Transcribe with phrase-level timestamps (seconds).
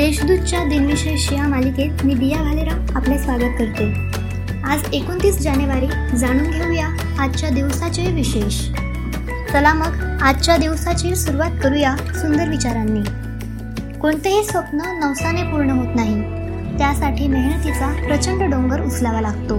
[0.00, 3.84] देशदूतच्या दिनविशेष या मालिकेत मी दिया भालेराव आपले स्वागत करते.
[4.64, 6.86] आज एकोणतीस जानेवारी जाणून घेऊया
[7.18, 8.60] आजच्या दिवसाचे विशेष.
[9.52, 13.00] चला मग आजच्या दिवसाची सुरुवात करूया सुंदर विचारांनी.
[13.98, 16.20] कोणतेही स्वप्न नवसाने पूर्ण होत नाही.
[16.78, 19.58] त्यासाठी मेहनतीचा प्रचंड डोंगर उचलावा लागतो.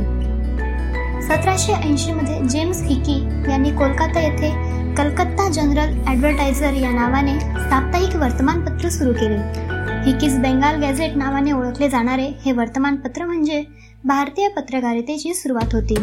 [1.21, 3.21] सतराशे ऐंशीमध्ये जेम्स हिकी
[3.51, 4.49] यांनी कोलकाता येथे
[4.95, 9.70] कलकत्ता जनरल ॲडव्हर्टायझर या नावाने साप्ताहिक वर्तमानपत्र सुरू केले.
[10.05, 13.63] हिकीस बेंगाल गॅझेट नावाने ओळखले जाणारे हे वर्तमानपत्र म्हणजे
[14.05, 15.95] भारतीय पत्रकारितेची सुरुवात होती.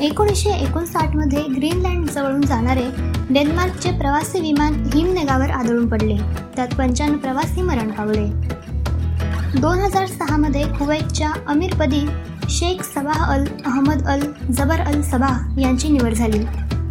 [0.00, 2.84] एकोणीसशे एकोणसाठमध्ये ग्रीनलँड जवळून जाणारे
[3.30, 6.16] डेन्मार्कचे प्रवासी विमान हिमनगावर आदळून पडले.
[6.56, 8.26] त्यात पंच्याण्णव प्रवासी मरण पावले.
[9.60, 12.06] दोन हजार सहामध्ये कुवैतच्या अमीरपदी
[12.50, 16.44] Sheikh Sabah al Ahmad al Jaber al Sabah यांची निवड झाली.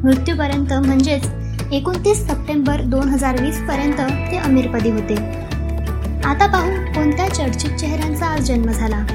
[0.04, 1.30] मृत्यूपर्यंत म्हणजेच
[1.72, 5.16] एकोणतीस सप्टेंबर दोन हजार वीसपर्यंत ते अमीरपदी होते.
[6.26, 9.06] आता पाहू कोणत्या चर्चित चेहऱ्यांचा आज जन्म झाला?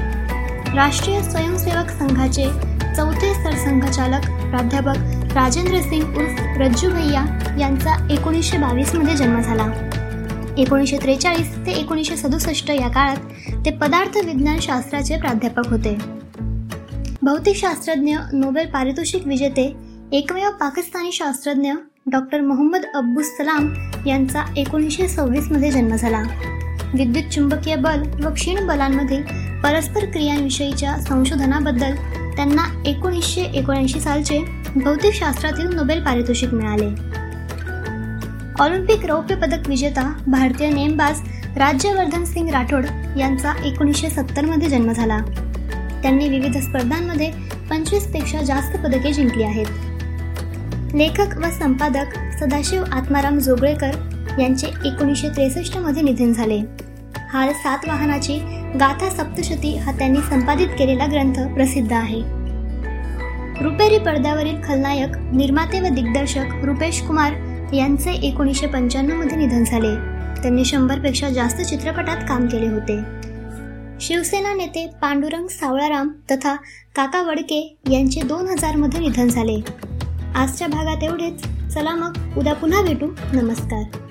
[0.75, 2.43] राष्ट्रीय स्वयंसेवक संघाचे
[2.95, 9.65] चौथे सरसंघचालक प्राध्यापक राजेंद्र सिंग उर्फ रज्जू भैया यांचा एकोणीसशे बावीसमध्ये जन्म झाला.
[10.57, 13.17] एकोणीसशे त्रेचाळीस ते एकोणीसशे सदुसष्ट या काळात
[13.65, 15.97] ते पदार्थ विज्ञान शास्त्राचे प्राध्यापक होते.
[17.21, 19.75] भौतिकशास्त्रज्ञ नोबेल पारितोषिक विजेते
[20.11, 21.71] एकमेव पाकिस्तानी शास्त्रज्ञ
[22.11, 23.73] डॉक्टर मोहम्मद अब्बुस सलाम
[24.07, 26.23] यांचा एकोणीसशे सव्वीसमध्ये जन्म झाला.
[26.93, 29.21] विद्युत चुंबकीय बल व क्षीण बलांमधील
[29.63, 31.95] परस्पर क्रियांविषयीच्या संशोधनाबद्दल
[32.35, 34.39] त्यांना एकोणीसशे एकोणऐंशी सालचे
[34.75, 36.87] भौतिकशास्त्रातील नोबेल पारितोषिक मिळाले.
[38.59, 41.19] ऑलिम्पिक रौप्य पदक विजेता भारतीय नेमबाज
[41.57, 42.85] राज्यवर्धन सिंग राठोड
[43.17, 45.17] यांचा एकोणीसशे सत्तरमध्ये जन्म झाला.
[46.01, 47.31] त्यांनी विविध स्पर्धांमध्ये
[47.69, 49.65] पंचवीसपेक्षा जास्त पदके जिंकली आहेत.
[50.95, 53.91] लेखक व संपादक सदाशिव आत्माराम जोगळेकर
[54.39, 56.61] यांचे एकोणीसशे त्रेसष्टमध्ये निधन झाले.
[57.29, 58.39] हा सात वाहनाची
[58.79, 62.21] गाथा सप्तशती हा त्यांनी संपादित केलेला ग्रंथ प्रसिद्ध आहे.
[63.63, 67.33] रुपेरी पडद्यावरील खलनायक निर्माते व दिग्दर्शक रुपेश कुमार
[67.73, 69.95] यांचे एकोणीसशे पंच्याण्णवमध्ये निधन झाले.
[70.41, 72.99] त्यांनी शंभरपेक्षा जास्त चित्रपटात काम केले होते.
[74.01, 76.55] शिवसेना नेते पांडुरंग सावळाराम तथा
[76.95, 79.61] काका वडके यांचे दोन हजारमध्ये निधन झाले.
[80.35, 81.43] आजच्या भागात एवढेच.
[81.73, 83.07] चला मग उद्या पुन्हा भेटू.
[83.33, 84.08] नमस्कार.